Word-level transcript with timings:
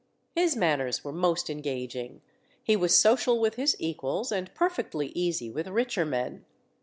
His 0.33 0.55
manners 0.55 1.03
were 1.03 1.11
most 1.11 1.47
engaging, 1.47 2.21
he 2.63 2.75
was 2.75 2.97
social 2.97 3.39
with 3.39 3.53
his 3.53 3.75
equals, 3.77 4.31
and 4.31 4.51
perfectly 4.55 5.09
easy 5.09 5.51
with 5.51 5.67
richer 5.67 6.05
men. 6.05 6.43